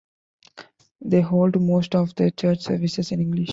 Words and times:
They 1.01 1.21
hold 1.21 1.61
most 1.61 1.93
of 1.93 2.15
their 2.15 2.31
church 2.31 2.61
services 2.63 3.11
in 3.11 3.19
English. 3.21 3.49